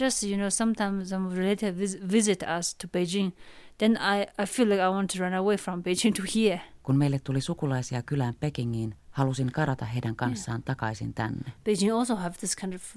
[0.00, 3.32] Just you know, sometimes some relative vis- visit us to Beijing,
[3.78, 6.60] then I, I feel like I want to run away from Beijing to here.
[6.82, 11.52] Kun meille tuli sukulaisia kylään Pekingiin, halusin karata heidän kanssaan takaisin tänne.
[11.64, 12.96] Beijing also have this kind of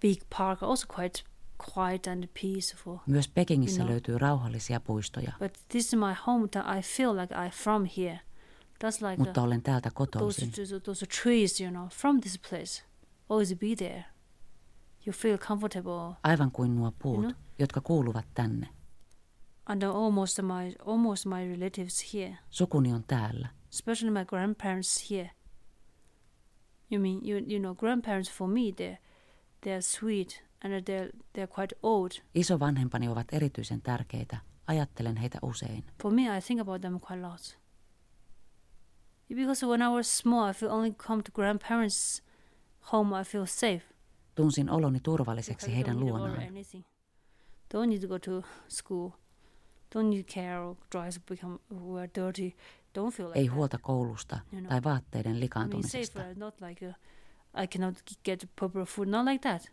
[0.00, 1.22] big park, also quite
[1.76, 2.96] quiet and peaceful.
[3.06, 3.92] Myös Pekingissä you know.
[3.92, 6.78] löytyy rauhallisia puistoja, But this is my hometown.
[6.78, 8.20] I feel like I from here.
[8.84, 10.52] That's like mutta uh, olen täältä those, kotoisin.
[10.52, 12.82] those those trees, you know, from this place.
[13.28, 14.04] Always be there.
[15.06, 16.14] You feel comfortable.
[16.22, 17.42] Aivan kuin nuo puut, You know?
[17.58, 18.68] jotka kuuluvat tänne.
[19.66, 23.48] And almost my almost my relatives here, Sukuni on täällä.
[23.70, 25.30] especially my grandparents here.
[26.90, 28.96] You mean you you know grandparents for me they
[29.60, 32.10] they are sweet and they're they're quite old.
[32.34, 34.36] Isovanhempani ovat erityisen tärkeitä.
[34.66, 35.84] Ajattelen heitä usein.
[36.02, 37.58] For me, I think about them quite a lot.
[39.34, 42.22] Because when I was small, I feel only come to grandparents'
[42.92, 43.82] home, I feel safe.
[44.34, 46.42] Tunsin oloni turvalliseksi heidän luonaan.
[47.74, 49.10] Don't need to go to school.
[53.34, 54.68] Ei huolta koulusta You know.
[54.68, 56.20] tai vaatteiden likaantumisesta.
[56.20, 56.94] safer, not like uh,
[57.62, 59.08] I cannot get proper food.
[59.08, 59.70] Not like that.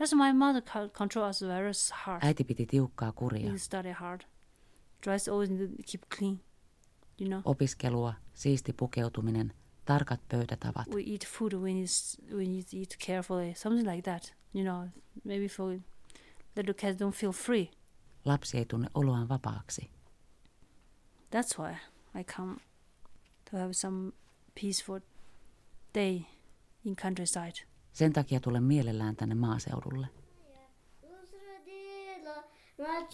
[0.00, 1.72] Just my mother co- control us very
[2.06, 2.22] hard.
[2.22, 3.50] Äiti piti tiukkaa kuria.
[3.52, 4.20] We study hard.
[5.06, 5.50] Dress always
[5.90, 6.40] keep clean.
[7.20, 7.42] You know.
[7.44, 9.52] Opiskelua, siisti pukeutuminen,
[9.84, 10.86] tarkat pöytätavat.
[10.94, 11.52] we eat food
[11.84, 14.88] s- we need to eat carefully something like that you know
[15.24, 15.78] maybe for
[16.56, 17.70] little kids don't feel free
[18.24, 19.90] Lapsi ei tunne oloaan vapaaksi.
[21.36, 21.72] that's why
[22.20, 22.60] i come
[23.50, 24.12] to have some
[24.60, 25.00] peaceful
[25.94, 26.20] day
[26.84, 30.06] in countryside Sen takia tulen mielellään tänne maaseudulle.
[32.78, 33.06] ngã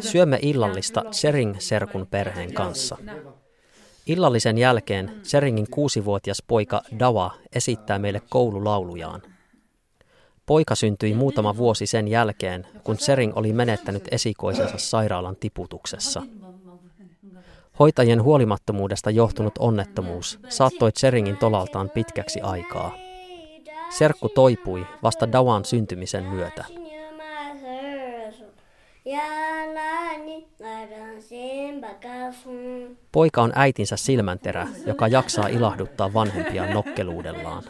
[0.00, 2.96] Syömme illallista Sering-serkun perheen kanssa.
[4.06, 9.22] Illallisen jälkeen Seringin kuusivuotias poika Dawa esittää meille koululaulujaan.
[10.46, 16.22] Poika syntyi muutama vuosi sen jälkeen, kun Sering oli menettänyt esikoisensa sairaalan tiputuksessa.
[17.78, 22.94] Hoitajien huolimattomuudesta johtunut onnettomuus saattoi Seringin tolaltaan pitkäksi aikaa.
[23.90, 26.83] Serkku toipui vasta Dawan syntymisen myötä.
[33.12, 37.62] Poika on äitinsä silmänterä, joka jaksaa ilahduttaa vanhempia nokkeluudellaan.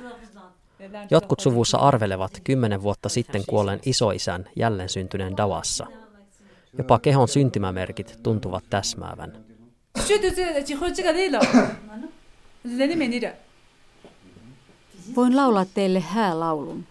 [1.10, 5.86] Jotkut suvussa arvelevat kymmenen vuotta sitten kuolleen isoisän jälleen syntyneen Davassa.
[6.78, 9.44] Jopa kehon syntymämerkit tuntuvat täsmäävän.
[15.16, 16.86] Voin laulaa teille häälaulun.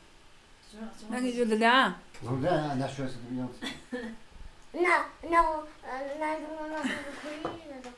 [4.76, 7.94] 那那我呃那那那可以那种。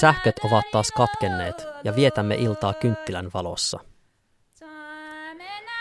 [0.00, 3.80] Sähköt ovat taas katkenneet ja vietämme iltaa kynttilän valossa.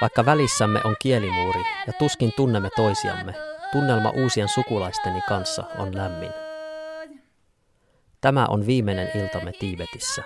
[0.01, 3.33] Vaikka välissämme on kielimuuri ja tuskin tunnemme toisiamme,
[3.71, 6.31] tunnelma uusien sukulaisteni kanssa on lämmin.
[8.21, 10.23] Tämä on viimeinen iltamme Tiibetissä.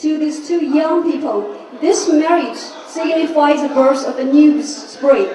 [0.00, 2.56] To these two young people, this marriage
[2.86, 5.28] signifies the birth of a new spring,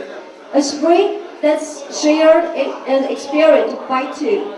[0.54, 2.46] a spring that's shared
[2.88, 4.56] and experienced by two.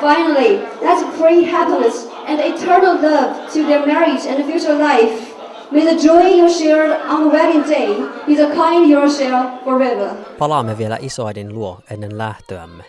[0.00, 5.32] Finally, let's pray happiness and eternal love to their marriage and future life.
[5.70, 7.96] May the joy you shared on the wedding day
[8.26, 10.10] be the kind you'll share forever.
[10.38, 12.84] Palaamme vielä isoäidin luo ennen lähtöämme.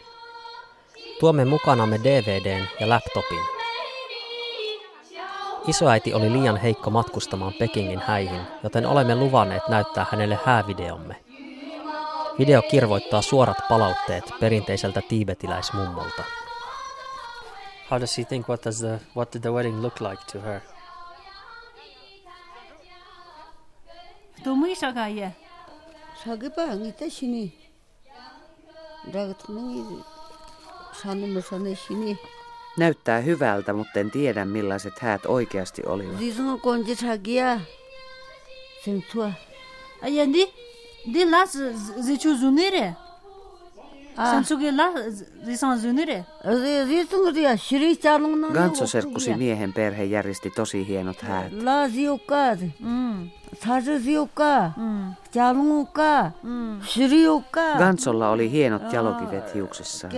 [1.20, 3.57] Tuomme mukanamme DVDn ja laptopin.
[5.68, 11.24] Isoäiti oli liian heikko matkustamaan Pekingin häihin, joten olemme luvanneet näyttää hänelle häävideomme.
[12.40, 16.24] Video kirvoittaa suorat palautteet perinteiseltä tiibetiläismummolta.
[17.92, 20.60] How does she think what does the what did the wedding look like to her?
[24.46, 24.76] Думай
[32.78, 36.20] Näyttää hyvältä, mutta en tiedä millaiset häät oikeasti olivat.
[36.20, 37.60] Disung konji chagia.
[38.86, 39.32] Sen tuo.
[40.02, 40.48] Ajandi,
[41.14, 41.58] di las
[42.02, 42.94] zichu zunire.
[48.54, 51.52] Ganso serkkusi miehen perhe järjesti tosi hienot häät.
[51.64, 52.60] La ziukkaat.
[57.78, 60.14] Gansolla oli hienot jalokivet hiuksissaan.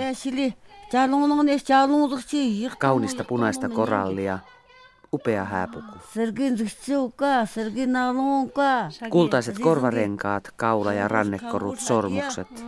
[2.79, 4.39] Kaunista punaista korallia.
[5.13, 5.97] Upea hääpuku.
[9.09, 12.65] Kultaiset korvarenkaat, kaula- ja rannekorut, sormukset.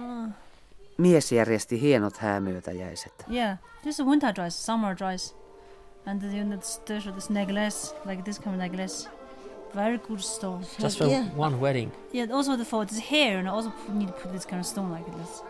[0.97, 3.25] Mies järjesti hienot häämyötäjäiset.
[3.31, 5.35] Yeah, this is winter dress, summer dress.
[6.05, 6.81] And you know, this,
[7.15, 9.09] this necklace, like this kind of necklace.
[9.75, 10.65] Very good stone.
[10.79, 11.25] Just for yeah.
[11.37, 11.91] one wedding.
[12.13, 14.91] Yeah, also the for this hair, and also need to put this kind of stone
[14.91, 15.43] like this.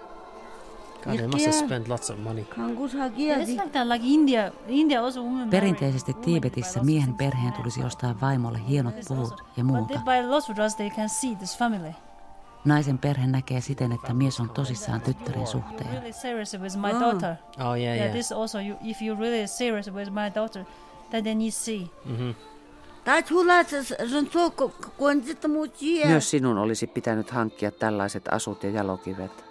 [1.04, 2.46] God, they must have spent lots of money.
[5.50, 9.94] Perinteisesti Tiibetissä miehen perheen tulisi ostaa vaimolle hienot puvut ja muuta.
[9.94, 11.94] they buy lots of dress, they can see this family.
[12.66, 15.90] Naisen perhe näkee siten, että mies on tosissaan tyttären suhteen.
[15.90, 17.36] Really serious with my daughter.
[17.60, 18.12] Oh, yeah, yeah.
[18.12, 20.66] This also, you, if you're really serious with my daughter,
[21.10, 21.90] then they need to see.
[22.06, 22.36] Mm-hmm.
[26.08, 29.51] Myös sinun olisi pitänyt hankkia tällaiset asut ja jalokivet.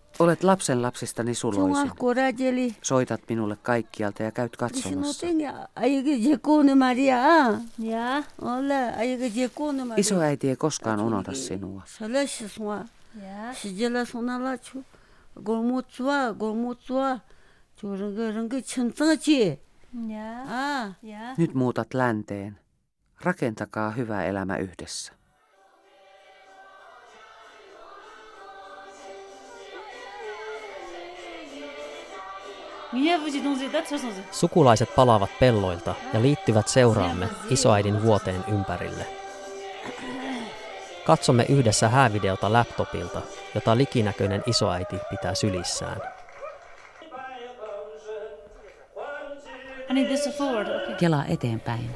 [0.21, 1.91] Olet lapsen lapsistani suloisi.
[2.81, 5.27] Soitat minulle kaikkialta ja käyt katsomassa.
[9.97, 11.81] Isoäiti ei koskaan unohda sinua.
[21.37, 22.59] Nyt muutat länteen.
[23.21, 25.13] Rakentakaa hyvä elämä yhdessä.
[34.31, 39.05] Sukulaiset palaavat pelloilta ja liittyvät seuraamme isoäidin vuoteen ympärille.
[41.05, 43.21] Katsomme yhdessä häävideota laptopilta,
[43.55, 46.01] jota likinäköinen isoäiti pitää sylissään.
[50.99, 51.89] Kelaa eteenpäin.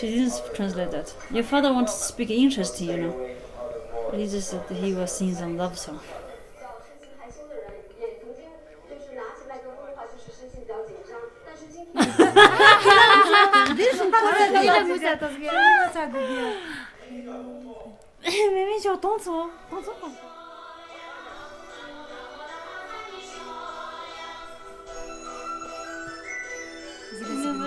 [0.00, 1.14] She didn't translate that.
[1.30, 3.30] Your father wanted to speak English you, know.
[4.10, 6.00] But he just said that he was singing some love song.
[18.24, 19.50] Maybe she'll don't so.
[19.70, 20.39] Don't so.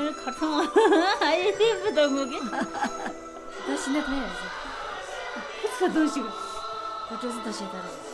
[0.03, 0.69] 눈을 가통
[1.21, 2.39] 아예 예쁘던 거게
[3.67, 4.35] 다시 내 해야지
[5.63, 6.29] 그래서 도시고
[7.13, 8.12] 어째서 다시 해달라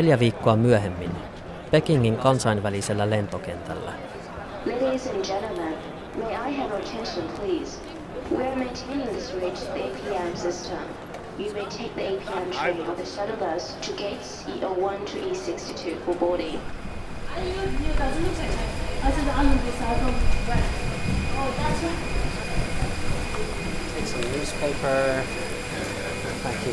[0.00, 1.10] Neljä viikkoa myöhemmin
[1.70, 3.92] Pekingin kansainvälisellä lentokentällä.
[4.66, 5.74] Ladies and gentlemen,
[6.16, 7.78] may I have your attention please?
[8.30, 10.78] We are maintaining this rate to the APM system.
[11.38, 16.04] You may take the APM train or the shuttle bus to gates E01 to E62
[16.04, 16.60] for boarding.
[23.94, 25.24] Take some newspaper.
[26.42, 26.66] Thank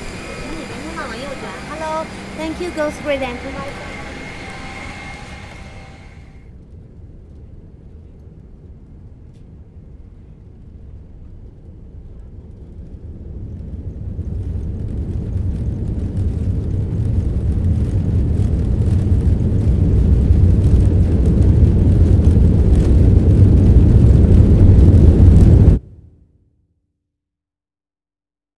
[0.00, 0.05] you.
[1.08, 2.04] Hello,
[2.36, 3.38] thank you, Ghost Bread and